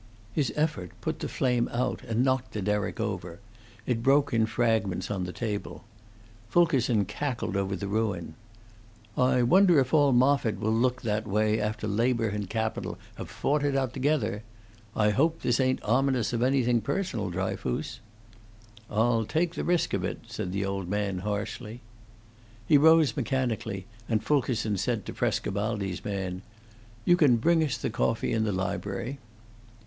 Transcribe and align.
His 0.33 0.51
effort 0.55 0.99
put 0.99 1.19
the 1.19 1.27
flame 1.29 1.67
out 1.71 2.01
and 2.03 2.23
knocked 2.25 2.53
the 2.53 2.61
derrick 2.63 2.99
over; 2.99 3.39
it 3.85 4.01
broke 4.01 4.33
in 4.33 4.47
fragments 4.47 5.11
on 5.11 5.25
the 5.25 5.31
table. 5.31 5.83
Fulkerson 6.49 7.05
cackled 7.05 7.55
over 7.55 7.75
the 7.75 7.87
ruin: 7.87 8.33
"I 9.15 9.43
wonder 9.43 9.79
if 9.79 9.93
all 9.93 10.11
Moffitt 10.11 10.59
will 10.59 10.73
look 10.73 11.03
that 11.03 11.27
way 11.27 11.59
after 11.61 11.87
labor 11.87 12.27
and 12.27 12.49
capital 12.49 12.97
have 13.17 13.29
fought 13.29 13.63
it 13.63 13.75
out 13.75 13.93
together. 13.93 14.41
I 14.95 15.11
hope 15.11 15.41
this 15.43 15.59
ain't 15.59 15.83
ominous 15.85 16.33
of 16.33 16.41
anything 16.41 16.81
personal, 16.81 17.29
Dryfoos?" 17.29 17.99
"I'll 18.89 19.23
take 19.23 19.53
the 19.53 19.63
risk 19.63 19.93
of 19.93 20.03
it," 20.03 20.21
said 20.25 20.51
the 20.51 20.65
old 20.65 20.89
man, 20.89 21.19
harshly. 21.19 21.79
He 22.65 22.75
rose 22.75 23.15
mechanically, 23.15 23.85
and 24.09 24.23
Fulkerson 24.23 24.77
said 24.77 25.05
to 25.05 25.13
Frescobaldi's 25.13 26.03
man, 26.03 26.41
"You 27.05 27.15
can 27.15 27.37
bring 27.37 27.63
us 27.63 27.77
the 27.77 27.91
coffee 27.91 28.33
in 28.33 28.45
the 28.45 28.51
library." 28.51 29.19